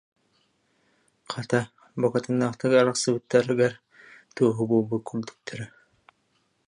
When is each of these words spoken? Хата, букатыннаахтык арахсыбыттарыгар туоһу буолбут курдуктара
Хата, 1.31 1.59
букатыннаахтык 2.01 2.73
арахсыбыттарыгар 2.81 3.73
туоһу 4.35 4.63
буолбут 4.69 5.01
курдуктара 5.09 5.65